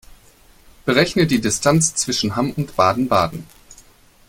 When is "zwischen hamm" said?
1.93-2.53